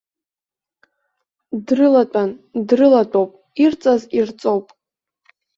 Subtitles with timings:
[1.65, 2.29] Дрылатәан,
[2.67, 3.31] дрылатәоуп,
[3.63, 4.65] ирҵаз ирҵоуп.